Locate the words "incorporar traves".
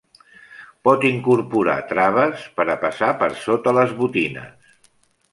1.09-2.45